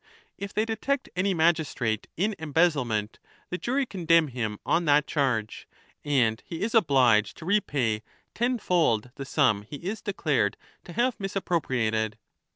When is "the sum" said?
9.17-9.61